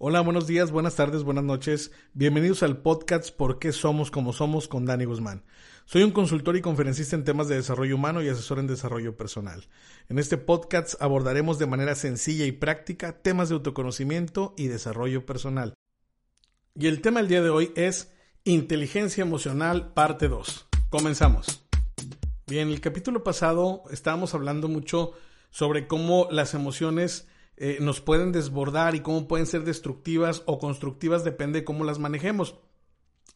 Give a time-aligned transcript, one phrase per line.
[0.00, 1.90] Hola, buenos días, buenas tardes, buenas noches.
[2.12, 4.68] Bienvenidos al podcast ¿Por qué somos como somos?
[4.68, 5.42] con Dani Guzmán.
[5.86, 9.66] Soy un consultor y conferencista en temas de desarrollo humano y asesor en desarrollo personal.
[10.08, 15.74] En este podcast abordaremos de manera sencilla y práctica temas de autoconocimiento y desarrollo personal.
[16.76, 18.12] Y el tema del día de hoy es
[18.44, 20.68] inteligencia emocional parte 2.
[20.90, 21.66] Comenzamos.
[22.46, 25.14] Bien, el capítulo pasado estábamos hablando mucho
[25.50, 27.26] sobre cómo las emociones
[27.60, 31.98] eh, nos pueden desbordar y cómo pueden ser destructivas o constructivas, depende de cómo las
[31.98, 32.54] manejemos.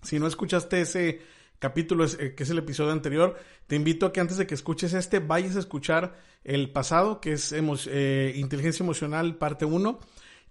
[0.02, 1.20] Si no escuchaste ese
[1.58, 4.94] capítulo, eh, que es el episodio anterior, te invito a que antes de que escuches
[4.94, 9.98] este, vayas a escuchar el pasado, que es eh, Inteligencia Emocional, parte 1,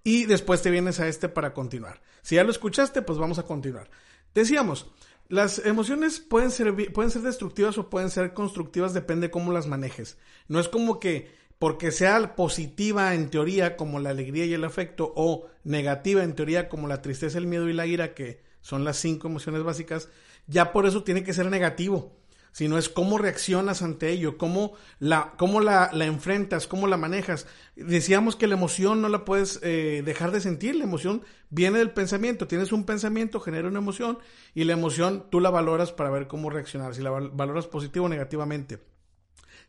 [0.04, 2.02] y después te vienes a este para continuar.
[2.22, 3.90] Si ya lo escuchaste, pues vamos a continuar.
[4.34, 4.92] Decíamos,
[5.28, 9.68] las emociones pueden ser, pueden ser destructivas o pueden ser constructivas, depende de cómo las
[9.68, 10.18] manejes.
[10.50, 15.14] No es como que porque sea positiva en teoría como la alegría y el afecto
[15.16, 18.98] o negativa en teoría como la tristeza, el miedo y la ira, que son las
[18.98, 20.10] cinco emociones básicas,
[20.48, 22.18] ya por eso tiene que ser negativo,
[22.52, 27.46] sino es cómo reaccionas ante ello, cómo la, cómo la, enfrentas, cómo la manejas.
[27.76, 31.92] Decíamos que la emoción no la puedes eh, dejar de sentir, la emoción viene del
[31.92, 34.18] pensamiento, tienes un pensamiento, genera una emoción
[34.56, 38.10] y la emoción tú la valoras para ver cómo reaccionar, si la valoras positivo o
[38.10, 38.91] negativamente.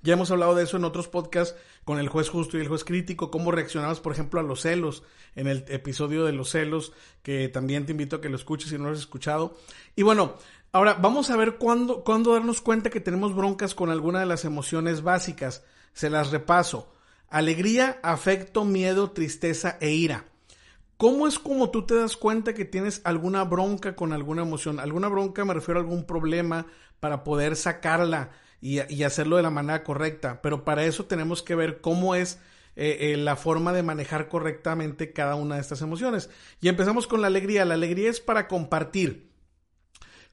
[0.03, 2.85] Ya hemos hablado de eso en otros podcasts con el juez justo y el juez
[2.85, 5.05] crítico, cómo reaccionamos, por ejemplo, a los celos,
[5.37, 8.79] en el episodio de los celos, que también te invito a que lo escuches si
[8.79, 9.57] no lo has escuchado.
[9.95, 10.35] Y bueno,
[10.73, 14.45] ahora vamos a ver cuándo, cuándo darnos cuenta que tenemos broncas con alguna de las
[14.45, 15.65] emociones básicas.
[15.93, 16.93] Se las repaso.
[17.29, 20.27] Alegría, afecto, miedo, tristeza e ira.
[20.97, 24.79] ¿Cómo es como tú te das cuenta que tienes alguna bronca con alguna emoción?
[24.79, 26.67] Alguna bronca me refiero a algún problema
[27.01, 28.31] para poder sacarla
[28.63, 30.41] y, hacerlo de la manera correcta.
[30.41, 32.39] Pero para eso tenemos que ver cómo es
[32.77, 36.31] eh, eh, la forma de manejar correctamente cada una de estas emociones.
[36.61, 37.65] Y empezamos con la alegría.
[37.65, 39.33] La alegría es para compartir.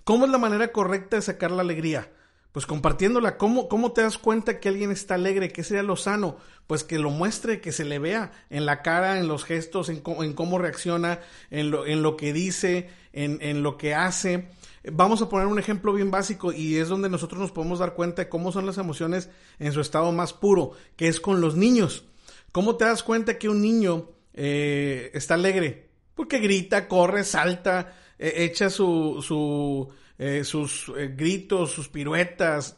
[0.03, 2.11] ¿Cómo es la manera correcta de sacar la alegría?
[2.51, 3.35] Pues compartiéndola.
[3.37, 5.51] ¿Cómo, cómo te das cuenta que alguien está alegre?
[5.51, 6.37] ¿Qué sería lo sano?
[6.67, 10.03] Pues que lo muestre, que se le vea en la cara, en los gestos, en,
[10.05, 11.19] en cómo reacciona,
[11.49, 14.49] en lo, en lo que dice, en, en lo que hace.
[14.91, 18.23] Vamos a poner un ejemplo bien básico y es donde nosotros nos podemos dar cuenta
[18.23, 19.29] de cómo son las emociones
[19.59, 22.05] en su estado más puro, que es con los niños.
[22.51, 25.89] ¿Cómo te das cuenta que un niño eh, está alegre?
[26.15, 32.77] Porque grita, corre, salta, e, echa su, su, eh, sus eh, gritos, sus piruetas,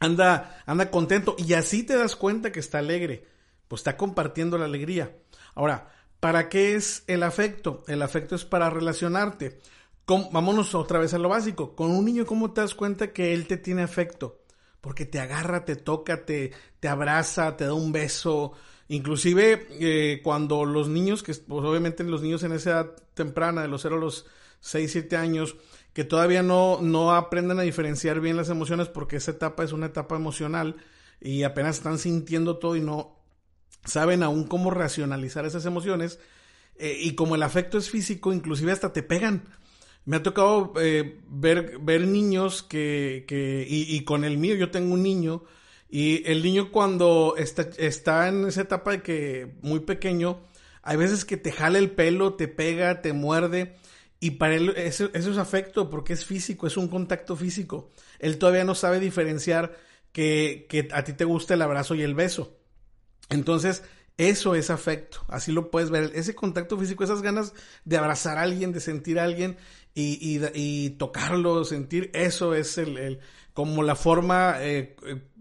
[0.00, 3.26] anda, anda contento y así te das cuenta que está alegre,
[3.68, 5.16] pues está compartiendo la alegría.
[5.54, 7.84] Ahora, ¿para qué es el afecto?
[7.86, 9.60] El afecto es para relacionarte
[10.06, 11.74] vámonos otra vez a lo básico.
[11.74, 14.42] Con un niño, ¿cómo te das cuenta que él te tiene afecto?
[14.80, 16.52] Porque te agarra, te toca, te,
[16.86, 18.52] abraza, te da un beso.
[18.88, 23.68] Inclusive eh, cuando los niños, que pues obviamente los niños en esa edad temprana, de
[23.68, 24.26] los 0 a los
[24.60, 25.56] 6, 7 años,
[25.92, 29.86] que todavía no, no aprenden a diferenciar bien las emociones porque esa etapa es una
[29.86, 30.76] etapa emocional
[31.20, 33.18] y apenas están sintiendo todo y no
[33.84, 36.18] saben aún cómo racionalizar esas emociones.
[36.76, 39.44] Eh, y como el afecto es físico, inclusive hasta te pegan.
[40.04, 44.94] Me ha tocado eh, ver, ver niños que, que y, con el mío, yo tengo
[44.94, 45.44] un niño,
[45.88, 50.40] y el niño cuando está, está en esa etapa de que muy pequeño,
[50.82, 53.76] hay veces que te jala el pelo, te pega, te muerde,
[54.18, 57.90] y para él eso, eso es afecto porque es físico, es un contacto físico.
[58.18, 59.76] Él todavía no sabe diferenciar
[60.12, 62.56] que, que a ti te gusta el abrazo y el beso.
[63.30, 63.82] Entonces,
[64.18, 66.12] eso es afecto, así lo puedes ver.
[66.14, 69.56] Ese contacto físico, esas ganas de abrazar a alguien, de sentir a alguien
[69.94, 70.18] y,
[70.54, 73.20] y, tocarlo, sentir, eso es el,
[73.52, 74.96] como la forma eh,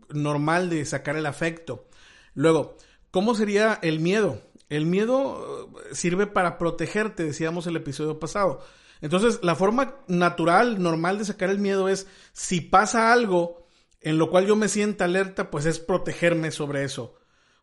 [0.09, 1.87] normal de sacar el afecto.
[2.33, 2.77] Luego,
[3.11, 4.41] ¿cómo sería el miedo?
[4.69, 8.63] El miedo eh, sirve para protegerte, decíamos el episodio pasado.
[9.01, 13.65] Entonces, la forma natural, normal de sacar el miedo es si pasa algo
[14.01, 17.15] en lo cual yo me sienta alerta, pues es protegerme sobre eso.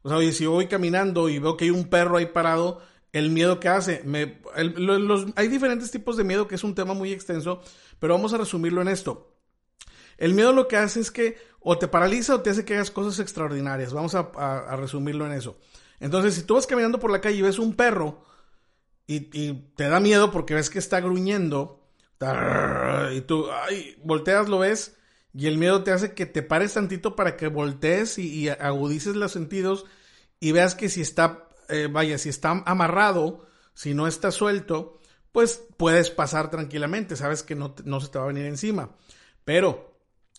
[0.02, 2.80] O sea, oye, si voy caminando y veo que hay un perro ahí parado,
[3.12, 4.02] el miedo que hace.
[4.04, 7.62] Me, los, hay diferentes tipos de miedo, que es un tema muy extenso,
[7.98, 9.36] pero vamos a resumirlo en esto.
[10.16, 12.90] El miedo lo que hace es que o te paraliza o te hace que hagas
[12.90, 13.92] cosas extraordinarias.
[13.92, 15.58] Vamos a, resumirlo en eso.
[16.00, 18.24] Entonces, si tú vas caminando por la calle y ves un perro
[19.06, 21.78] y, y te da miedo porque ves que está gruñendo,
[23.12, 24.96] y tú ay, volteas, lo ves,
[25.32, 29.32] y el miedo te hace que te pares tantito para que voltees y, agudices los
[29.32, 29.84] sentidos
[30.40, 34.98] y veas que si está, eh, vaya, si está amarrado, si no está suelto,
[35.32, 38.96] pues puedes pasar tranquilamente, sabes que no, no se te va a venir encima.
[39.44, 39.96] Pero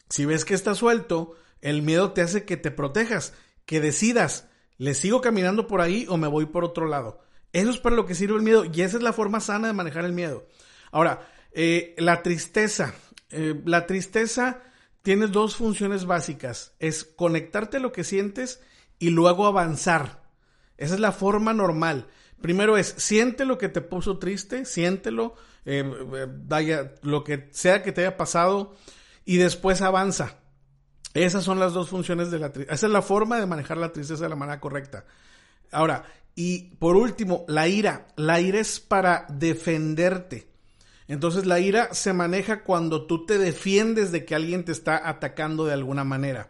[0.09, 3.33] si ves que está suelto, el miedo te hace que te protejas,
[3.65, 4.47] que decidas,
[4.77, 7.21] ¿le sigo caminando por ahí o me voy por otro lado?
[7.53, 9.73] Eso es para lo que sirve el miedo y esa es la forma sana de
[9.73, 10.47] manejar el miedo.
[10.91, 12.93] Ahora, eh, la tristeza.
[13.31, 14.63] Eh, la tristeza
[15.09, 16.73] tiene dos funciones básicas.
[16.77, 18.61] Es conectarte a lo que sientes
[18.99, 20.21] y luego avanzar.
[20.77, 22.05] Esa es la forma normal.
[22.41, 25.33] Primero es, siente lo que te puso triste, siéntelo,
[25.65, 25.83] eh,
[26.45, 28.75] vaya, lo que sea que te haya pasado,
[29.25, 30.37] y después avanza.
[31.15, 32.75] Esas son las dos funciones de la tristeza.
[32.75, 35.05] Esa es la forma de manejar la tristeza de la manera correcta.
[35.71, 38.09] Ahora, y por último, la ira.
[38.15, 40.48] La ira es para defenderte.
[41.09, 45.65] Entonces la ira se maneja cuando tú te defiendes de que alguien te está atacando
[45.65, 46.49] de alguna manera.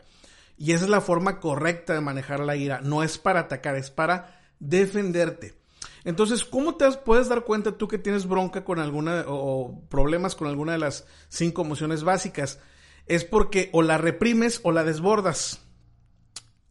[0.58, 2.82] Y esa es la forma correcta de manejar la ira.
[2.82, 5.58] No es para atacar, es para defenderte.
[6.04, 10.50] Entonces, ¿cómo te puedes dar cuenta tú que tienes bronca con alguna o problemas con
[10.50, 12.60] alguna de las cinco emociones básicas?
[13.06, 15.62] Es porque o la reprimes o la desbordas.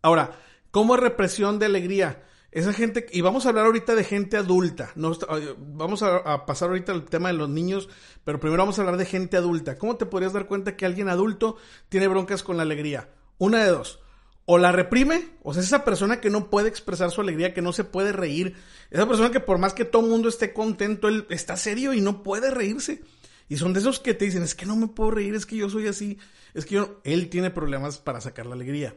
[0.02, 0.32] Ahora,
[0.70, 2.22] ¿cómo es represión de alegría?
[2.50, 5.12] Esa gente, y vamos a hablar ahorita de gente adulta, no,
[5.58, 7.90] vamos a, pasar ahorita al tema de los niños,
[8.24, 9.76] pero primero vamos a hablar de gente adulta.
[9.76, 11.56] ¿Cómo te podrías dar cuenta que alguien adulto
[11.90, 13.10] tiene broncas con la alegría?
[13.36, 14.00] Una de dos,
[14.46, 17.60] o la reprime, o sea, es esa persona que no puede expresar su alegría, que
[17.60, 18.56] no se puede reír,
[18.90, 22.00] esa persona que por más que todo el mundo esté contento, él está serio y
[22.00, 23.02] no puede reírse.
[23.50, 25.56] Y son de esos que te dicen, es que no me puedo reír, es que
[25.56, 26.18] yo soy así,
[26.54, 28.96] es que yo, él tiene problemas para sacar la alegría.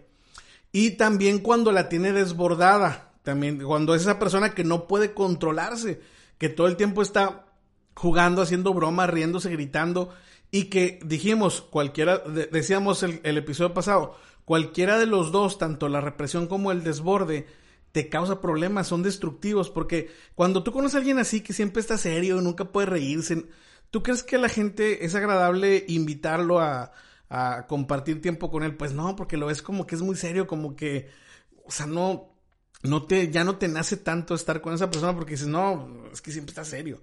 [0.72, 6.02] Y también cuando la tiene desbordada, también, cuando es esa persona que no puede controlarse,
[6.38, 7.46] que todo el tiempo está
[7.96, 10.10] jugando, haciendo bromas, riéndose, gritando,
[10.50, 16.48] y que dijimos, cualquiera, decíamos el, episodio pasado, cualquiera de los dos, tanto la represión
[16.48, 17.48] como el desborde,
[17.92, 21.98] te causa problemas, son destructivos, porque cuando tú conoces a alguien así que siempre está
[21.98, 23.46] serio, nunca puede reírse,
[23.92, 26.92] ¿tú crees que a la gente es agradable invitarlo a,
[27.30, 28.76] a compartir tiempo con él?
[28.76, 31.10] Pues no, porque lo ves como que es muy serio, como que,
[31.66, 32.31] o sea, no,
[32.84, 36.22] no te, ya no te nace tanto estar con esa persona porque dices, no, es
[36.22, 37.02] que siempre está serio.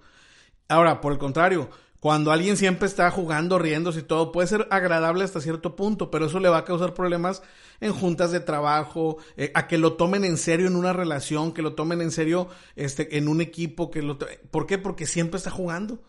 [0.69, 1.71] Ahora, por el contrario,
[2.01, 6.27] cuando alguien siempre está jugando, riéndose y todo, puede ser agradable hasta cierto punto, pero
[6.27, 7.43] eso le va a causar problemas
[7.81, 11.63] en juntas de trabajo, eh, a que lo tomen en serio en una relación, que
[11.63, 14.19] lo tomen en serio este, en un equipo, que lo
[14.51, 14.79] ¿Por qué?
[14.79, 16.01] Porque siempre está jugando.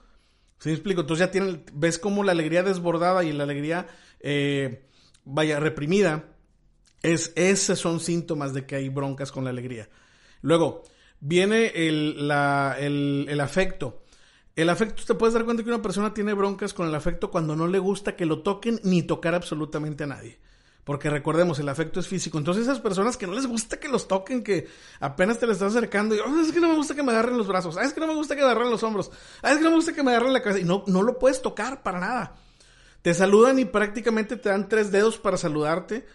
[0.59, 1.01] ¿Sí me explico?
[1.01, 3.87] Entonces ya tiene, ves como la alegría desbordada y la alegría,
[4.19, 4.85] eh,
[5.23, 6.25] vaya, reprimida,
[7.01, 9.89] es, esos son síntomas de que hay broncas con la alegría.
[10.41, 10.83] Luego,
[11.19, 14.03] viene el, el, afecto.
[14.55, 17.55] El afecto, te puedes dar cuenta que una persona tiene broncas con el afecto cuando
[17.55, 20.39] no le gusta que lo toquen ni tocar absolutamente a nadie.
[20.83, 22.37] Porque recordemos, el afecto es físico.
[22.37, 24.67] Entonces esas personas que no les gusta que los toquen, que
[24.99, 27.37] apenas te le estás acercando y, oh, es que no me gusta que me agarren
[27.37, 29.11] los brazos, ah, es que no me gusta que me agarren los hombros,
[29.43, 30.61] ah, es que no me gusta que me agarren la cabeza.
[30.61, 32.35] Y no, no lo puedes tocar para nada.
[33.01, 36.05] Te saludan y prácticamente te dan tres dedos para saludarte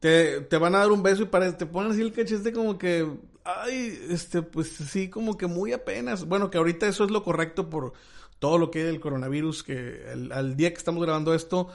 [0.00, 3.08] te, van a dar un beso y para, te ponen así el cachete como que,
[3.44, 6.26] ay, este, pues sí, como que muy apenas.
[6.26, 7.92] Bueno, que ahorita eso es lo correcto por
[8.38, 10.02] todo lo que hay del coronavirus, que
[10.32, 11.68] al día que estamos grabando esto,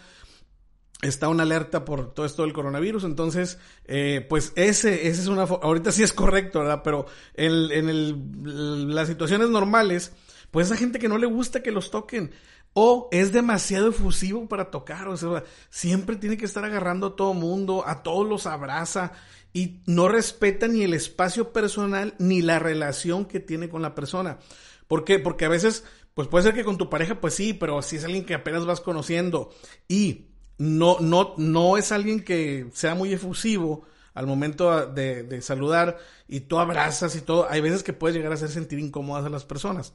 [1.01, 5.43] está una alerta por todo esto del coronavirus, entonces, eh, pues ese, ese es una,
[5.43, 6.81] ahorita sí es correcto, ¿verdad?
[6.83, 7.05] Pero
[7.35, 10.11] en, en el, las situaciones normales,
[10.51, 12.31] pues esa gente que no le gusta que los toquen,
[12.73, 17.33] o es demasiado efusivo para tocar, o sea, siempre tiene que estar agarrando a todo
[17.33, 19.11] mundo, a todos los abraza
[19.53, 24.39] y no respeta ni el espacio personal ni la relación que tiene con la persona.
[24.87, 25.19] ¿Por qué?
[25.19, 28.05] Porque a veces, pues puede ser que con tu pareja, pues sí, pero si es
[28.05, 29.51] alguien que apenas vas conociendo
[29.87, 30.27] y
[30.57, 36.41] no, no, no es alguien que sea muy efusivo al momento de, de saludar y
[36.41, 39.45] tú abrazas y todo, hay veces que puedes llegar a hacer sentir incómodas a las
[39.45, 39.93] personas.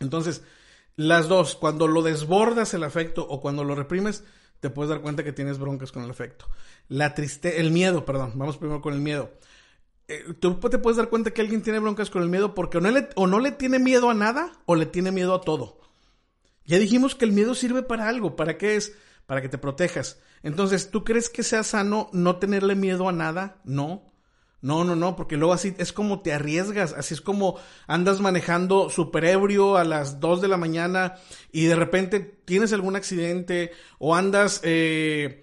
[0.00, 0.42] Entonces,
[0.96, 4.24] las dos, cuando lo desbordas el afecto o cuando lo reprimes,
[4.60, 6.46] te puedes dar cuenta que tienes broncas con el afecto.
[6.88, 9.32] La tristeza, el miedo, perdón, vamos primero con el miedo.
[10.08, 12.80] Eh, tú te puedes dar cuenta que alguien tiene broncas con el miedo porque o
[12.80, 15.80] no, le, o no le tiene miedo a nada o le tiene miedo a todo.
[16.64, 18.36] Ya dijimos que el miedo sirve para algo.
[18.36, 18.96] ¿Para qué es?
[19.26, 20.20] Para que te protejas.
[20.42, 23.60] Entonces, ¿tú crees que sea sano no tenerle miedo a nada?
[23.64, 24.11] No.
[24.62, 28.90] No, no, no, porque luego así es como te arriesgas, así es como andas manejando
[28.90, 31.16] super ebrio a las 2 de la mañana
[31.50, 35.42] y de repente tienes algún accidente o andas eh,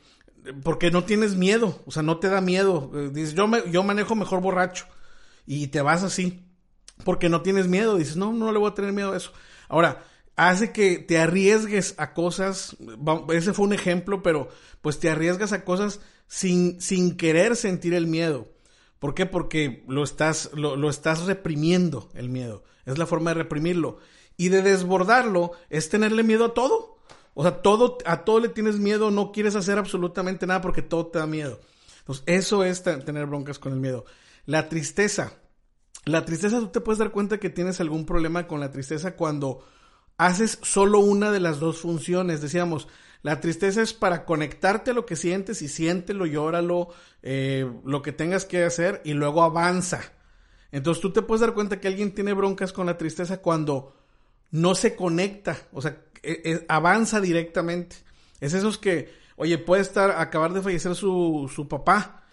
[0.64, 2.92] porque no tienes miedo, o sea, no te da miedo.
[2.96, 4.86] Eh, dices, yo, me, yo manejo mejor borracho
[5.46, 6.46] y te vas así
[7.04, 9.34] porque no tienes miedo, dices, no, no le voy a tener miedo a eso.
[9.68, 10.04] Ahora,
[10.38, 12.78] hace que te arriesgues a cosas,
[13.34, 14.48] ese fue un ejemplo, pero
[14.82, 18.48] pues te arriesgas a cosas sin, sin querer sentir el miedo.
[19.00, 19.25] ¿Por qué?
[19.25, 22.63] Porque lo estás, lo, estás reprimiendo el miedo.
[22.86, 23.98] Es la forma de reprimirlo.
[24.36, 26.98] Y de desbordarlo es tenerle miedo a todo.
[27.34, 31.08] O sea, todo, a todo le tienes miedo, no quieres hacer absolutamente nada porque todo
[31.08, 31.60] te da miedo.
[32.00, 34.06] Entonces, eso es tener broncas con el miedo.
[34.46, 35.34] La tristeza.
[36.06, 39.63] La tristeza, tú te puedes dar cuenta que tienes algún problema con la tristeza cuando
[40.18, 42.41] haces solo una de las dos funciones.
[42.41, 42.88] Decíamos,
[43.22, 46.90] la tristeza es para conectarte a lo que sientes y siéntelo, llóralo,
[47.22, 50.02] eh, lo que tengas que hacer y luego avanza.
[50.72, 53.94] Entonces tú te puedes dar cuenta que alguien tiene broncas con la tristeza cuando
[54.52, 57.98] no se conecta, o sea, e, e, avanza directamente.
[58.40, 62.24] Es esos que, oye, puede estar, acabar de fallecer su, su papá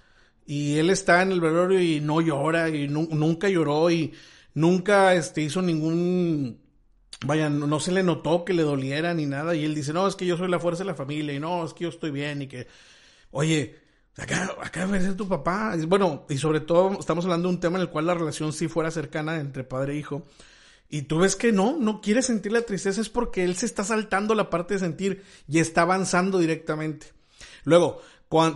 [0.46, 4.14] y él está en el velorio y no llora y nunca lloró y
[4.54, 6.60] nunca este, hizo ningún
[7.24, 9.54] vaya, no, se le notó que le doliera ni nada.
[9.54, 11.64] Y él dice, no, es que yo soy la fuerza de la familia y no,
[11.64, 12.66] es que yo estoy bien y que,
[13.30, 13.76] oye,
[14.16, 15.74] acá, acá ser tu papá.
[15.86, 18.68] Bueno, y sobre todo estamos hablando de un tema en el cual la relación sí
[18.68, 20.26] fuera cercana entre padre e hijo.
[20.88, 23.82] Y tú ves que no, no quiere sentir la tristeza, es porque él se está
[23.82, 27.12] saltando la parte de sentir y está avanzando directamente.
[27.64, 28.00] Luego,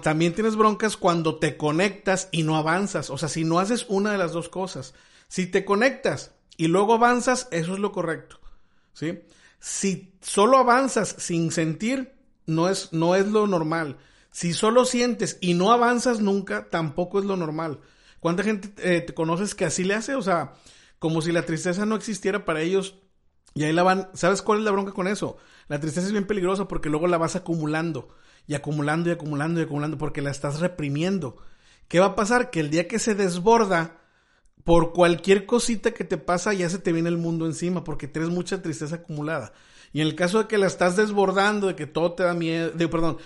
[0.02, 3.10] también tienes broncas cuando te conectas y no avanzas.
[3.10, 4.94] O sea, si no haces una de las dos cosas.
[5.28, 8.39] Si te conectas y luego avanzas, eso es lo correcto.
[8.92, 9.20] ¿Sí?
[9.58, 12.14] Si solo avanzas sin sentir,
[12.46, 13.98] no es, no es lo normal.
[14.30, 17.80] Si solo sientes y no avanzas nunca, tampoco es lo normal.
[18.20, 20.14] ¿Cuánta gente eh, te conoces que así le hace?
[20.14, 20.52] O sea,
[20.98, 22.96] como si la tristeza no existiera para ellos.
[23.54, 24.08] Y ahí la van.
[24.14, 25.38] ¿Sabes cuál es la bronca con eso?
[25.68, 28.08] La tristeza es bien peligrosa porque luego la vas acumulando.
[28.46, 31.38] Y acumulando y acumulando y acumulando porque la estás reprimiendo.
[31.88, 32.50] ¿Qué va a pasar?
[32.50, 33.99] Que el día que se desborda,
[34.64, 38.30] por cualquier cosita que te pasa ya se te viene el mundo encima porque tienes
[38.30, 39.52] mucha tristeza acumulada.
[39.92, 42.72] Y en el caso de que la estás desbordando, de que todo te da miedo,
[42.90, 43.18] perdón,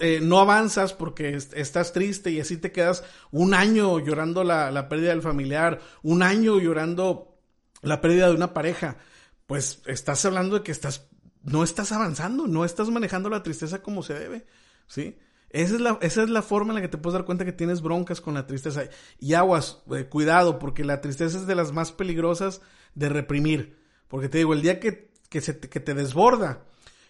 [0.00, 4.88] eh, no avanzas porque estás triste y así te quedas un año llorando la, la
[4.88, 7.38] pérdida del familiar, un año llorando
[7.80, 8.98] la pérdida de una pareja,
[9.46, 11.08] pues estás hablando de que estás,
[11.42, 14.44] no estás avanzando, no estás manejando la tristeza como se debe,
[14.86, 15.16] ¿sí?
[15.50, 17.52] Esa es, la, esa es la forma en la que te puedes dar cuenta que
[17.52, 18.84] tienes broncas con la tristeza.
[19.18, 22.62] Y aguas, eh, cuidado, porque la tristeza es de las más peligrosas
[22.94, 23.76] de reprimir.
[24.06, 26.64] Porque te digo, el día que, que, se te, que te desborda,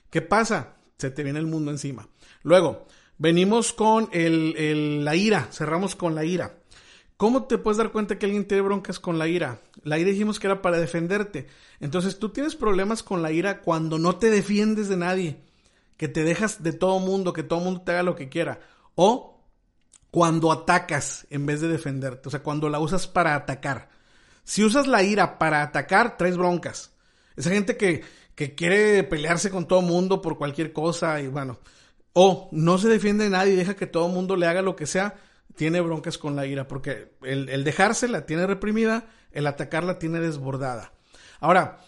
[0.08, 0.76] ¿qué pasa?
[0.96, 2.08] Se te viene el mundo encima.
[2.42, 2.86] Luego,
[3.18, 6.56] venimos con el, el, la ira, cerramos con la ira.
[7.18, 9.60] ¿Cómo te puedes dar cuenta que alguien tiene broncas con la ira?
[9.82, 11.46] La ira dijimos que era para defenderte.
[11.78, 15.49] Entonces tú tienes problemas con la ira cuando no te defiendes de nadie
[16.00, 18.60] que te dejas de todo mundo, que todo mundo te haga lo que quiera.
[18.94, 19.44] O
[20.10, 22.26] cuando atacas en vez de defenderte.
[22.26, 23.90] O sea, cuando la usas para atacar.
[24.42, 26.94] Si usas la ira para atacar, traes broncas.
[27.36, 28.02] Esa gente que,
[28.34, 31.58] que quiere pelearse con todo mundo por cualquier cosa y bueno.
[32.14, 34.86] O no se defiende de nadie y deja que todo mundo le haga lo que
[34.86, 35.16] sea,
[35.54, 36.66] tiene broncas con la ira.
[36.66, 40.94] Porque el, el dejarse la tiene reprimida, el atacarla tiene desbordada.
[41.40, 41.84] Ahora,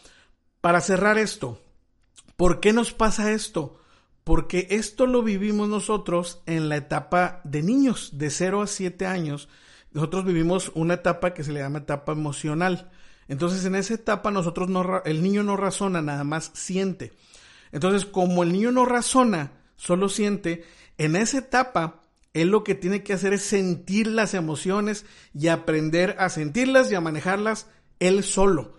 [0.60, 1.62] para cerrar esto,
[2.36, 3.78] ¿por qué nos pasa esto?
[4.24, 9.48] Porque esto lo vivimos nosotros en la etapa de niños, de 0 a 7 años.
[9.92, 12.90] Nosotros vivimos una etapa que se le llama etapa emocional.
[13.28, 17.12] Entonces, en esa etapa nosotros no, el niño no razona, nada más siente.
[17.72, 20.64] Entonces, como el niño no razona, solo siente,
[20.98, 22.02] en esa etapa
[22.32, 26.94] él lo que tiene que hacer es sentir las emociones y aprender a sentirlas y
[26.94, 27.66] a manejarlas
[28.00, 28.74] él solo.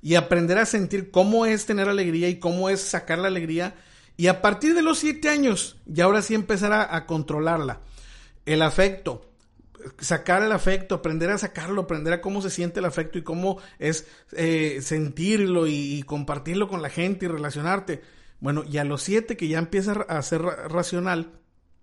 [0.00, 3.74] Y aprender a sentir cómo es tener alegría y cómo es sacar la alegría
[4.16, 7.80] y a partir de los siete años, ya ahora sí empezar a, controlarla.
[8.46, 9.32] El afecto,
[9.98, 13.58] sacar el afecto, aprender a sacarlo, aprender a cómo se siente el afecto y cómo
[13.78, 18.02] es eh, sentirlo y, compartirlo con la gente y relacionarte.
[18.38, 21.32] Bueno, y a los siete que ya empieza a ser racional,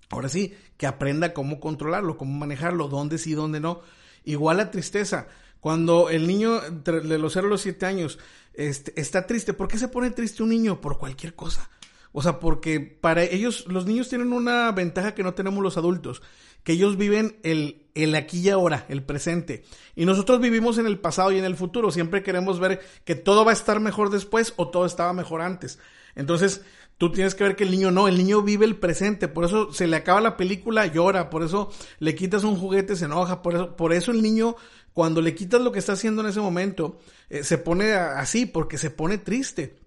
[0.09, 3.81] ahora sí, que aprenda cómo controlarlo, cómo manejarlo, dónde sí, dónde no.
[4.23, 5.27] Igual la tristeza.
[5.59, 8.19] Cuando el niño de los 0 a los 7 años
[8.53, 10.79] este, está triste, ¿por qué se pone triste un niño?
[10.79, 11.69] Por cualquier cosa.
[12.13, 16.21] O sea, porque para ellos, los niños tienen una ventaja que no tenemos los adultos,
[16.63, 19.63] que ellos viven el, el aquí y ahora, el presente.
[19.95, 21.91] Y nosotros vivimos en el pasado y en el futuro.
[21.91, 25.79] Siempre queremos ver que todo va a estar mejor después o todo estaba mejor antes.
[26.15, 26.61] Entonces,
[26.97, 29.73] tú tienes que ver que el niño no, el niño vive el presente, por eso
[29.73, 33.55] se le acaba la película, llora, por eso le quitas un juguete, se enoja, por
[33.55, 34.55] eso, por eso el niño,
[34.93, 36.99] cuando le quitas lo que está haciendo en ese momento,
[37.29, 39.80] eh, se pone así, porque se pone triste.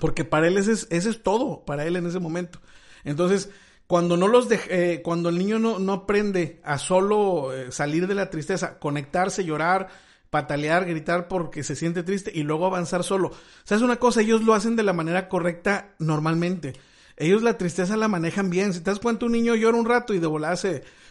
[0.00, 2.60] Porque para él ese es, todo, para él en ese momento.
[3.04, 3.50] Entonces,
[3.86, 8.14] cuando no los eh, cuando el niño no, no aprende a solo eh, salir de
[8.14, 9.88] la tristeza, conectarse, llorar,
[10.30, 13.32] patalear, gritar porque se siente triste y luego avanzar solo.
[13.64, 14.22] ¿Sabes una cosa?
[14.22, 16.72] Ellos lo hacen de la manera correcta normalmente.
[17.18, 18.72] Ellos la tristeza la manejan bien.
[18.72, 20.56] Si te das cuenta, un niño llora un rato y de volada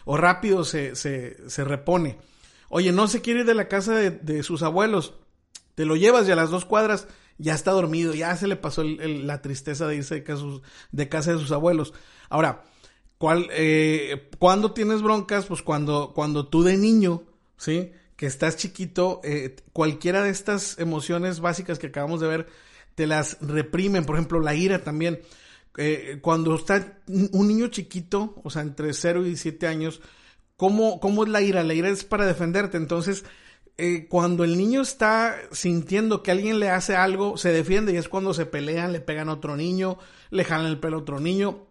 [0.04, 2.18] o rápido se, se, se repone.
[2.68, 5.14] Oye, no se quiere ir de la casa de, de sus abuelos.
[5.74, 7.06] Te lo llevas y a las dos cuadras
[7.38, 10.24] ya está dormido, ya se le pasó la tristeza de irse
[10.92, 11.92] de, casa de sus abuelos.
[12.28, 12.64] Ahora,
[13.18, 15.46] ¿cuál, eh, ¿cuándo tienes broncas?
[15.46, 17.24] Pues cuando, cuando tú de niño,
[17.56, 17.92] ¿sí?
[18.16, 22.46] que estás chiquito, eh, cualquiera de estas emociones básicas que acabamos de ver,
[22.94, 24.04] te las reprimen.
[24.04, 25.20] Por ejemplo, la ira también.
[25.76, 30.00] Eh, cuando está un niño chiquito, o sea, entre 0 y 7 años,
[30.56, 31.64] ¿cómo, ¿cómo es la ira?
[31.64, 32.76] La ira es para defenderte.
[32.76, 33.24] Entonces,
[33.78, 38.08] eh, cuando el niño está sintiendo que alguien le hace algo, se defiende y es
[38.08, 39.98] cuando se pelean, le pegan a otro niño,
[40.30, 41.66] le jalan el pelo a otro niño.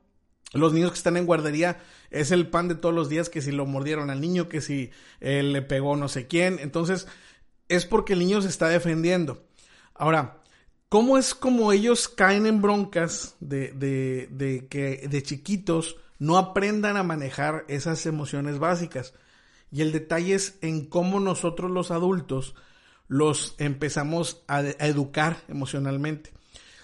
[0.54, 1.80] Los niños que están en guardería
[2.10, 4.92] es el pan de todos los días que si lo mordieron al niño, que si
[5.22, 6.60] eh, le pegó no sé quién.
[6.60, 7.08] Entonces,
[7.70, 9.46] es porque el niño se está defendiendo.
[9.94, 10.42] Ahora,
[10.90, 16.98] ¿cómo es como ellos caen en broncas de, de, de que de chiquitos no aprendan
[16.98, 19.14] a manejar esas emociones básicas?
[19.72, 22.56] Y el detalle es en cómo nosotros los adultos
[23.08, 26.32] los empezamos a, educar emocionalmente.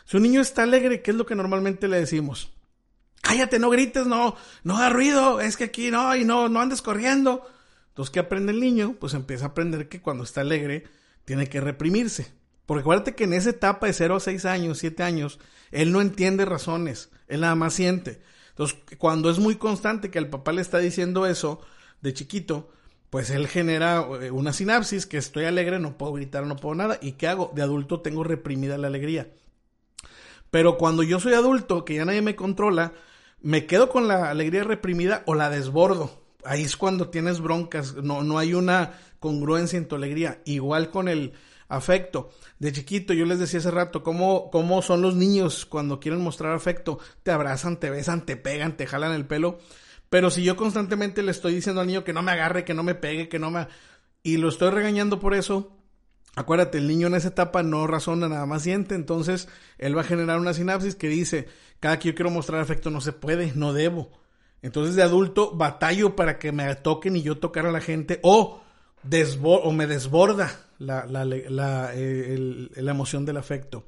[0.06, 2.52] Si un niño está alegre, ¿qué es lo que normalmente le decimos?
[3.22, 6.82] Cállate, no grites, no, no hagas ruido, es que aquí no, y no, no andes
[6.82, 7.46] corriendo.
[7.90, 8.96] Entonces, ¿qué aprende el niño?
[9.00, 10.86] Pues empieza a aprender que cuando está alegre
[11.26, 12.32] tiene que reprimirse.
[12.66, 15.40] Porque acuérdate que en esa etapa de 0 a 6 años, 7 años,
[15.72, 18.22] él no entiende razones, él nada más siente.
[18.50, 21.62] Entonces, cuando es muy constante que el papá le está diciendo eso
[22.02, 22.70] de chiquito,
[23.10, 27.00] pues él genera eh, una sinapsis que estoy alegre, no puedo gritar, no puedo nada.
[27.02, 27.52] ¿Y qué hago?
[27.56, 29.32] De adulto tengo reprimida la alegría.
[30.52, 32.94] Pero cuando yo soy adulto, que ya nadie me controla,
[33.42, 36.24] me quedo con la alegría reprimida o la desbordo.
[36.44, 40.42] Ahí es cuando tienes broncas, no, no hay una congruencia en tu alegría.
[40.46, 41.34] Igual con el
[41.70, 42.30] afecto.
[42.60, 46.54] De chiquito, yo les decía hace rato, cómo, cómo son los niños cuando quieren mostrar
[46.54, 47.00] afecto.
[47.24, 49.60] Te abrazan, te besan, te pegan, te jalan el pelo.
[50.10, 52.84] Pero si yo constantemente le estoy diciendo al niño que no me agarre, que no
[52.84, 53.68] me pegue, que no me...
[54.24, 55.78] y lo estoy regañando por eso,
[56.36, 60.06] acuérdate, el niño en esa etapa no razona, nada más siente, entonces él va a
[60.06, 61.48] generar una sinapsis que dice,
[61.80, 64.12] cada que yo quiero mostrar afecto no se puede, no debo.
[64.62, 68.62] Entonces de adulto batallo para que me toquen y yo tocar a la gente o,
[69.44, 73.86] o me desborda la, la, la, eh, la emoción del afecto.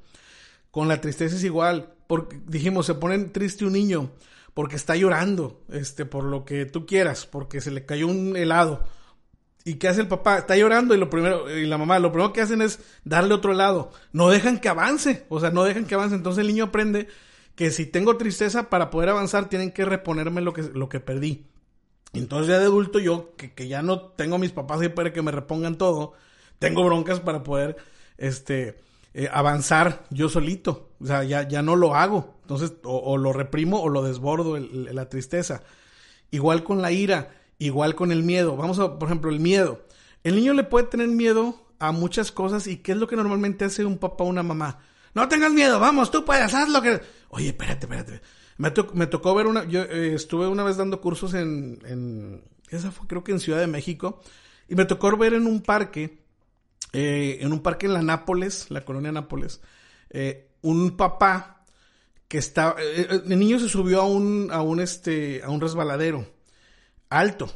[0.70, 4.12] Con la tristeza es igual, porque dijimos, se pone triste un niño
[4.60, 8.84] porque está llorando, este, por lo que tú quieras, porque se le cayó un helado.
[9.64, 10.36] ¿Y qué hace el papá?
[10.36, 13.52] Está llorando y lo primero, y la mamá, lo primero que hacen es darle otro
[13.52, 13.90] helado.
[14.12, 16.14] No dejan que avance, o sea, no dejan que avance.
[16.14, 17.08] Entonces el niño aprende
[17.54, 21.46] que si tengo tristeza para poder avanzar, tienen que reponerme lo que, lo que perdí.
[22.12, 25.22] Entonces ya de adulto yo, que, que ya no tengo mis papás ahí para que
[25.22, 26.12] me repongan todo,
[26.58, 27.78] tengo broncas para poder,
[28.18, 28.78] este,
[29.14, 30.90] eh, avanzar yo solito.
[31.00, 32.36] O sea, ya, ya no lo hago.
[32.42, 35.62] Entonces, o, lo reprimo o lo desbordo la tristeza.
[36.30, 38.56] Igual con la ira, igual con el miedo.
[38.56, 39.86] Vamos a, por ejemplo, el miedo.
[40.22, 43.64] El niño le puede tener miedo a muchas cosas y ¿qué es lo que normalmente
[43.64, 44.80] hace un papá o una mamá?
[45.14, 47.00] No tengas miedo, vamos, tú puedes, haz lo que...
[47.30, 48.20] Oye, espérate, espérate.
[48.58, 49.64] Me, me tocó ver una...
[49.64, 52.44] Yo eh, estuve una vez dando cursos en, en...
[52.68, 54.20] Esa fue creo que en Ciudad de México.
[54.68, 56.19] Y me tocó ver en un parque
[56.92, 59.60] eh, en un parque en la Nápoles, la colonia Nápoles,
[60.10, 61.64] eh, un papá
[62.28, 66.26] que estaba, eh, el niño se subió a un, a un, este, a un resbaladero
[67.08, 67.50] alto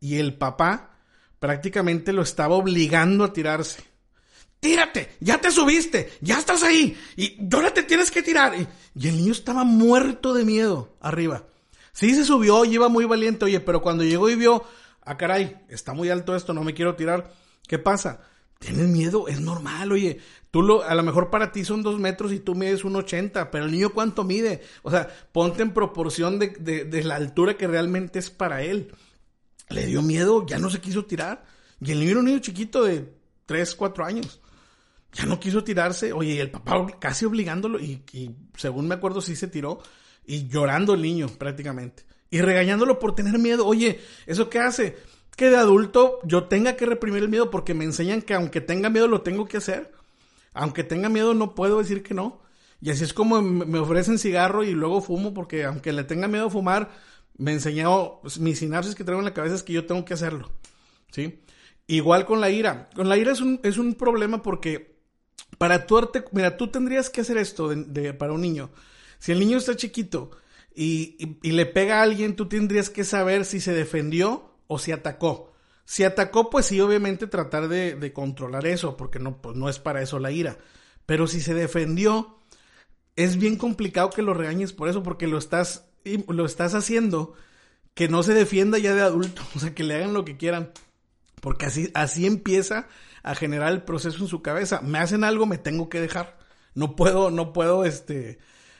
[0.00, 0.96] y el papá
[1.38, 3.82] prácticamente lo estaba obligando a tirarse.
[4.60, 8.54] Tírate, ya te subiste, ya estás ahí y ahora te tienes que tirar.
[8.58, 11.44] Y, y el niño estaba muerto de miedo arriba.
[11.92, 14.64] Sí se subió y iba muy valiente, oye, pero cuando llegó y vio,
[15.02, 17.32] ah caray, está muy alto esto, no me quiero tirar.
[17.66, 18.20] ¿Qué pasa?
[18.58, 20.18] Tienes miedo, es normal, oye.
[20.50, 23.50] Tú lo, a lo mejor para ti son dos metros y tú mides un ochenta,
[23.50, 24.62] pero el niño cuánto mide.
[24.82, 26.48] O sea, ponte en proporción de,
[26.84, 28.92] de, la altura que realmente es para él.
[29.68, 31.44] Le dio miedo, ya no se quiso tirar.
[31.80, 33.12] Y el niño era un niño chiquito de
[33.46, 34.40] tres, cuatro años.
[35.12, 36.12] Ya no quiso tirarse.
[36.12, 39.80] Oye, y el papá casi obligándolo, y, y según me acuerdo sí se tiró,
[40.24, 42.04] y llorando el niño prácticamente.
[42.30, 43.66] Y regañándolo por tener miedo.
[43.66, 44.96] Oye, ¿eso qué hace?
[45.38, 48.90] Que de adulto yo tenga que reprimir el miedo porque me enseñan que aunque tenga
[48.90, 49.92] miedo lo tengo que hacer.
[50.52, 52.42] Aunque tenga miedo no puedo decir que no.
[52.80, 56.48] Y así es como me ofrecen cigarro y luego fumo porque aunque le tenga miedo
[56.48, 56.90] a fumar,
[57.36, 60.50] me enseñó mis sinapsis que traigo en la cabeza es que yo tengo que hacerlo.
[61.12, 61.40] ¿Sí?
[61.86, 62.90] Igual con la ira.
[62.96, 64.98] Con la ira es un, es un problema porque
[65.56, 68.70] para tu arte, mira, tú tendrías que hacer esto de, para un niño.
[69.20, 70.32] Si el niño está chiquito
[70.74, 74.92] y, y le pega a alguien, tú tendrías que saber si se defendió o si
[74.92, 75.52] atacó.
[75.84, 80.02] Si atacó, pues sí, obviamente tratar de, controlar eso, porque no, pues no es para
[80.02, 80.58] eso la ira.
[81.06, 82.38] Pero si se defendió,
[83.16, 85.88] es bien complicado que lo regañes por eso, porque lo estás,
[86.28, 87.34] lo estás haciendo
[87.94, 90.72] que no se defienda ya de adulto, o sea, que le hagan lo que quieran.
[91.40, 92.88] Porque así, así empieza
[93.22, 94.80] a generar el proceso en su cabeza.
[94.82, 96.38] Me hacen algo, me tengo que dejar.
[96.74, 98.38] No puedo, no puedo, este,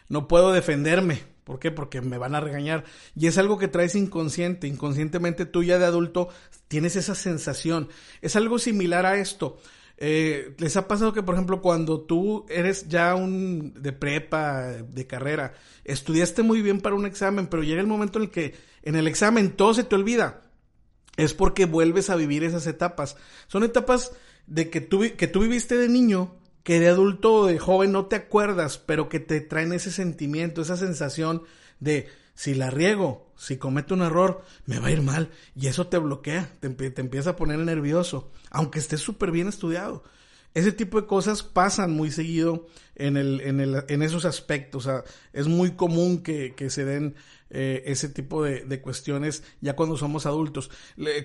[0.09, 1.71] no puedo defenderme ¿Por qué?
[1.71, 2.85] Porque me van a regañar.
[3.17, 4.67] Y es algo que traes inconsciente.
[4.67, 6.29] Inconscientemente tú ya de adulto
[6.69, 7.89] tienes esa sensación.
[8.21, 9.57] Es algo similar a esto.
[9.97, 15.07] Eh, ¿Les ha pasado que, por ejemplo, cuando tú eres ya un de prepa, de
[15.07, 18.97] carrera, estudiaste muy bien para un examen, pero llega el momento en el que en
[18.97, 20.43] el examen todo se te olvida?
[21.17, 23.17] Es porque vuelves a vivir esas etapas.
[23.47, 24.13] Son etapas
[24.47, 26.37] de que tú, que tú viviste de niño
[26.69, 30.61] que de adulto o de joven no te acuerdas, pero que te traen ese sentimiento,
[30.61, 31.45] esa sensación
[31.81, 35.31] de si la riego, si cometo un error, me va a ir mal.
[35.57, 40.05] Y eso te bloquea, te, te empieza a poner nervioso, aunque estés súper bien estudiado.
[40.53, 44.85] Ese tipo de cosas pasan muy seguido en, el, en, el, en esos aspectos.
[44.85, 47.15] O sea, es muy común que, que se den
[47.51, 50.71] eh, ese tipo de, de, cuestiones ya cuando somos adultos.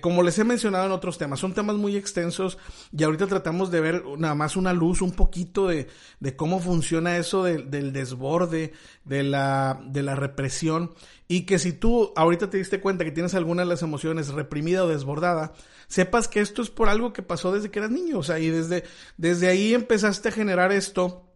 [0.00, 2.56] como les he mencionado en otros temas, son temas muy extensos
[2.96, 5.86] y ahorita tratamos de ver nada más una luz, un poquito de,
[6.20, 8.72] de cómo funciona eso del desborde,
[9.04, 10.92] de la, de la represión
[11.28, 14.84] y que si tú ahorita te diste cuenta que tienes alguna de las emociones reprimida
[14.84, 15.52] o desbordada,
[15.88, 18.48] sepas que esto es por algo que pasó desde que eras niño, o sea, y
[18.48, 18.84] desde,
[19.16, 21.26] desde ahí empezaste a generar esto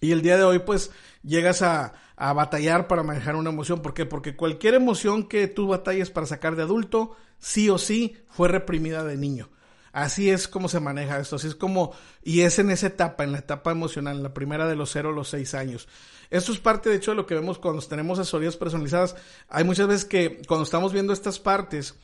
[0.00, 0.90] y el día de hoy pues
[1.22, 3.82] llegas a, a batallar para manejar una emoción.
[3.82, 4.06] ¿Por qué?
[4.06, 9.04] Porque cualquier emoción que tú batalles para sacar de adulto, sí o sí, fue reprimida
[9.04, 9.50] de niño.
[9.92, 13.30] Así es como se maneja esto, así es como, y es en esa etapa, en
[13.30, 15.88] la etapa emocional, en la primera de los 0 a los 6 años.
[16.30, 19.14] Esto es parte, de hecho, de lo que vemos cuando tenemos asesorías personalizadas.
[19.48, 21.94] Hay muchas veces que cuando estamos viendo estas partes,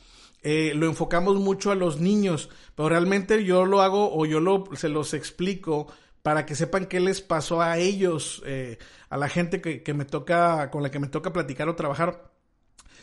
[0.41, 4.63] eh, lo enfocamos mucho a los niños, pero realmente yo lo hago o yo lo,
[4.75, 5.87] se los explico
[6.23, 8.77] para que sepan qué les pasó a ellos, eh,
[9.09, 12.31] a la gente que, que, me toca, con la que me toca platicar o trabajar.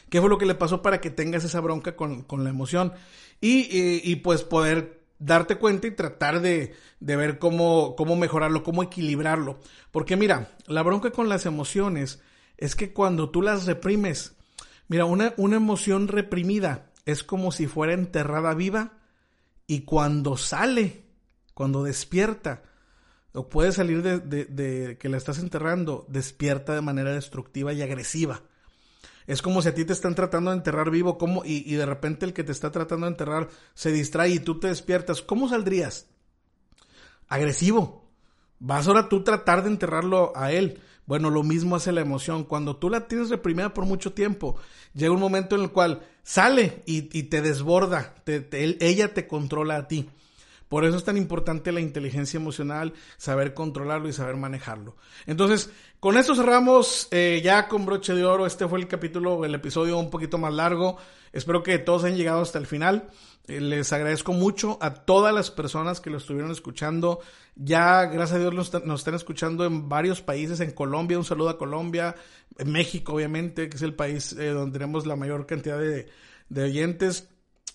[0.09, 2.92] ¿Qué fue lo que le pasó para que tengas esa bronca con, con la emoción?
[3.40, 8.62] Y, y, y, pues poder darte cuenta y tratar de, de ver cómo, cómo mejorarlo,
[8.62, 9.59] cómo equilibrarlo.
[9.90, 12.22] Porque mira, la bronca con las emociones
[12.57, 14.37] es que cuando tú las reprimes,
[14.87, 18.98] mira, una, una emoción reprimida es como si fuera enterrada viva
[19.66, 21.04] y cuando sale,
[21.54, 22.62] cuando despierta,
[23.38, 28.42] o puede salir de, que la estás enterrando, despierta de manera destructiva y agresiva.
[29.29, 31.87] Es como si a ti te están tratando de enterrar vivo como, y, y de
[31.87, 35.22] repente el que te está tratando de enterrar se distrae y tú te despiertas.
[35.22, 36.07] ¿Cómo saldrías?
[37.29, 38.11] Agresivo.
[38.59, 40.81] Vas ahora tú tratar de enterrarlo a él.
[41.07, 42.42] Bueno, lo mismo hace la emoción.
[42.42, 44.57] Cuando tú la tienes reprimida por mucho tiempo,
[44.94, 48.16] llega un momento en el cual sale y, y te desborda.
[48.24, 50.11] Te, te, ella te controla a ti.
[50.68, 54.96] Por eso es tan importante la inteligencia emocional, saber controlarlo y saber manejarlo.
[55.26, 58.46] Entonces, con esto cerramos eh, ya con broche de oro.
[58.46, 60.98] Este fue el capítulo, el episodio un poquito más largo.
[61.33, 63.09] Espero que todos hayan llegado hasta el final.
[63.46, 67.20] Eh, les agradezco mucho a todas las personas que lo estuvieron escuchando.
[67.57, 70.61] Ya, gracias a Dios, nos, nos están escuchando en varios países.
[70.61, 72.14] En Colombia, un saludo a Colombia.
[72.59, 76.09] En México, obviamente, que es el país eh, donde tenemos la mayor cantidad de,
[76.50, 77.31] de oyentes.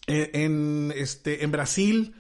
[0.06, 2.14] En, este, en Brasil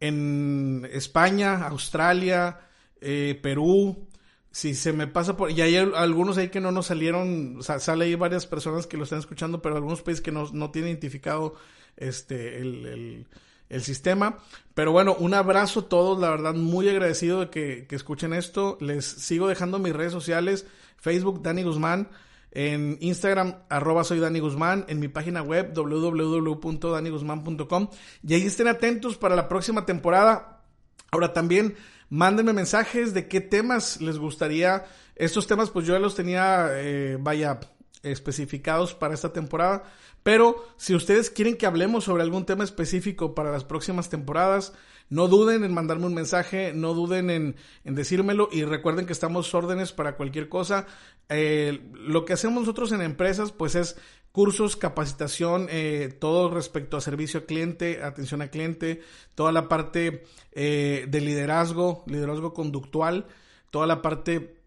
[0.00, 2.60] en España, Australia,
[3.00, 4.08] eh, Perú.
[4.50, 5.50] Si se me pasa por...
[5.50, 8.96] Y hay algunos ahí que no nos salieron, o sea, sale ahí varias personas que
[8.96, 11.54] lo están escuchando, pero algunos países que no, no tienen identificado
[11.96, 13.26] este, el,
[13.68, 14.38] el, sistema.
[14.74, 18.78] Pero bueno, un abrazo a todos, la verdad, muy agradecido de que, que escuchen esto.
[18.80, 22.08] Les sigo dejando mis redes sociales, Facebook, Dani Guzmán.
[22.50, 24.86] En Instagram, arroba soy Dani Guzmán.
[24.88, 27.88] En mi página web, www.daniguzman.com.
[28.26, 30.62] Y ahí estén atentos para la próxima temporada.
[31.10, 31.74] Ahora también,
[32.08, 34.84] mándenme mensajes de qué temas les gustaría.
[35.14, 37.60] Estos temas, pues yo ya los tenía, eh, vaya,
[38.02, 39.84] especificados para esta temporada.
[40.22, 44.74] Pero si ustedes quieren que hablemos sobre algún tema específico para las próximas temporadas,
[45.10, 49.54] no duden en mandarme un mensaje, no duden en, en decírmelo y recuerden que estamos
[49.54, 50.86] órdenes para cualquier cosa.
[51.28, 53.96] Eh, lo que hacemos nosotros en empresas, pues es
[54.32, 59.00] cursos, capacitación, eh, todo respecto a servicio al cliente, atención al cliente,
[59.34, 63.26] toda la parte eh, de liderazgo, liderazgo conductual,
[63.70, 64.58] toda la parte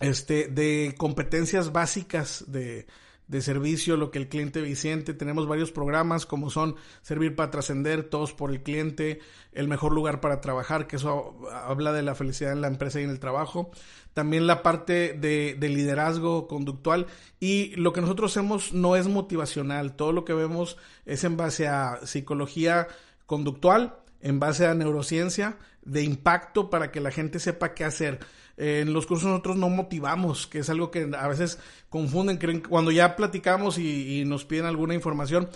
[0.00, 2.86] este, de competencias básicas de,
[3.28, 5.14] de servicio, lo que el cliente Vicente.
[5.14, 9.20] Tenemos varios programas como son Servir para Trascender, Todos por el Cliente,
[9.52, 13.04] El Mejor Lugar para Trabajar, que eso habla de la felicidad en la empresa y
[13.04, 13.70] en el trabajo.
[14.14, 17.06] También la parte de, de liderazgo conductual.
[17.38, 21.68] Y lo que nosotros hacemos no es motivacional, todo lo que vemos es en base
[21.68, 22.88] a psicología
[23.26, 28.20] conductual, en base a neurociencia, de impacto para que la gente sepa qué hacer
[28.58, 32.90] en los cursos nosotros no motivamos, que es algo que a veces confunden, creen cuando
[32.90, 35.48] ya platicamos y, y nos piden alguna información,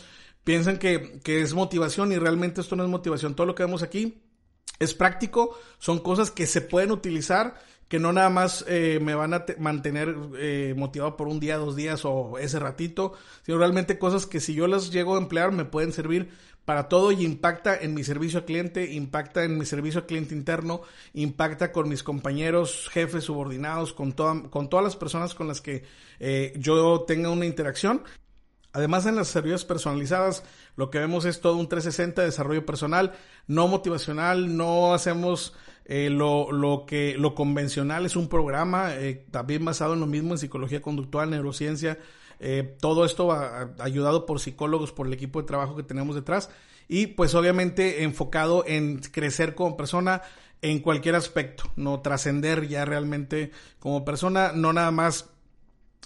[0.44, 3.34] piensan que, que es motivación y realmente esto no es motivación.
[3.34, 4.22] Todo lo que vemos aquí
[4.78, 9.34] es práctico, son cosas que se pueden utilizar, que no nada más eh, me van
[9.34, 14.26] a mantener eh, motivado por un día, dos días o ese ratito, sino realmente cosas
[14.26, 16.30] que si yo las llego a emplear me pueden servir
[16.64, 20.34] para todo y impacta en mi servicio al cliente, impacta en mi servicio al cliente
[20.34, 25.84] interno, impacta con mis compañeros, jefes, subordinados, con, con todas las personas con las que
[26.20, 28.02] eh, yo tenga una interacción.
[28.74, 30.44] Además, en las asesorías personalizadas,
[30.76, 33.12] lo que vemos es todo un 360 de desarrollo personal,
[33.46, 39.64] no motivacional, no hacemos eh, lo, lo, que, lo convencional, es un programa eh, también
[39.64, 41.98] basado en lo mismo en psicología conductual, neurociencia,
[42.44, 46.50] eh, todo esto va ayudado por psicólogos, por el equipo de trabajo que tenemos detrás.
[46.88, 50.22] Y pues obviamente enfocado en crecer como persona
[50.60, 55.30] en cualquier aspecto, no trascender ya realmente como persona, no nada más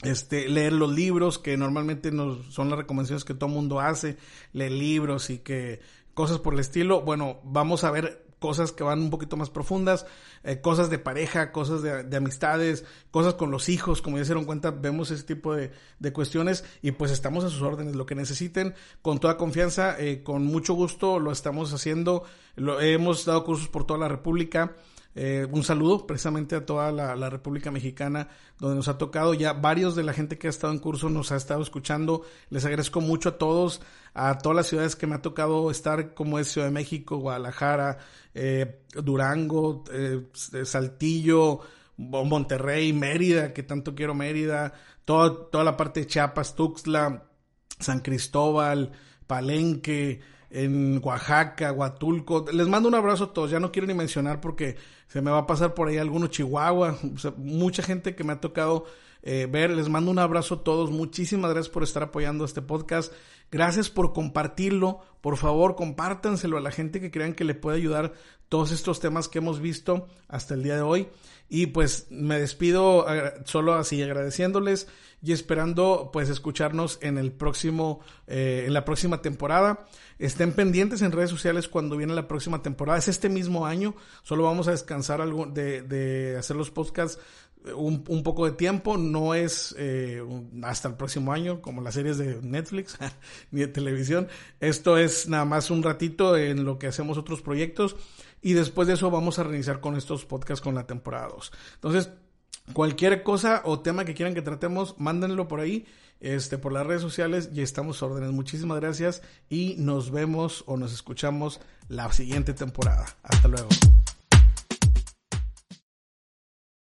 [0.02, 4.18] este, leer los libros, que normalmente nos, son las recomendaciones que todo mundo hace,
[4.52, 5.80] leer libros y que
[6.12, 7.00] cosas por el estilo.
[7.00, 10.06] Bueno, vamos a ver cosas que van un poquito más profundas,
[10.44, 14.44] eh, cosas de pareja, cosas de, amistades, cosas con los hijos, como ya se dieron
[14.44, 18.14] cuenta, vemos ese tipo de, de, cuestiones y pues estamos a sus órdenes, lo que
[18.14, 22.22] necesiten, con toda confianza, eh, con mucho gusto lo estamos haciendo,
[22.54, 24.76] lo, hemos dado cursos por toda la República,
[25.18, 28.28] eh, un saludo precisamente a toda la, República Mexicana,
[28.60, 31.32] donde nos ha tocado ya varios de la gente que ha estado en curso nos
[31.32, 32.22] ha estado escuchando.
[32.50, 33.80] Les agradezco mucho a todos,
[34.12, 37.96] a todas las ciudades que me ha tocado estar, como es Ciudad de México, Guadalajara,
[38.34, 40.26] eh, Durango, eh,
[40.64, 41.60] Saltillo,
[41.96, 44.74] Monterrey, Mérida, que tanto quiero Mérida,
[45.06, 47.24] toda, toda la parte de Chiapas, Tuxtla,
[47.80, 48.92] San Cristóbal,
[49.26, 52.44] Palenque, en Oaxaca, Huatulco.
[52.52, 53.50] Les mando un abrazo a todos.
[53.50, 54.76] Ya no quiero ni mencionar porque
[55.08, 56.98] se me va a pasar por ahí alguno Chihuahua.
[57.36, 58.86] mucha gente que me ha tocado
[59.26, 59.70] eh, ver.
[59.70, 60.90] Les mando un abrazo a todos.
[60.90, 63.12] Muchísimas gracias por estar apoyando este podcast.
[63.50, 65.00] Gracias por compartirlo.
[65.20, 68.12] Por favor, compártanselo a la gente que crean que le puede ayudar
[68.48, 71.08] todos estos temas que hemos visto hasta el día de hoy.
[71.48, 73.06] Y pues me despido
[73.44, 74.88] solo así agradeciéndoles
[75.22, 79.86] y esperando pues escucharnos en el próximo, eh, en la próxima temporada.
[80.18, 82.98] Estén pendientes en redes sociales cuando viene la próxima temporada.
[82.98, 83.94] Es este mismo año.
[84.22, 87.20] Solo vamos a descansar algo de, de hacer los podcasts
[87.74, 90.22] un, un, poco de tiempo, no es eh,
[90.62, 92.98] hasta el próximo año como las series de Netflix
[93.50, 94.28] ni de televisión.
[94.60, 97.96] Esto es nada más un ratito en lo que hacemos otros proyectos
[98.42, 101.52] y después de eso vamos a reiniciar con estos podcasts con la temporada 2.
[101.74, 102.10] Entonces,
[102.72, 105.86] cualquier cosa o tema que quieran que tratemos, mándenlo por ahí,
[106.20, 108.30] este, por las redes sociales y estamos órdenes.
[108.32, 113.06] Muchísimas gracias y nos vemos o nos escuchamos la siguiente temporada.
[113.22, 113.68] Hasta luego.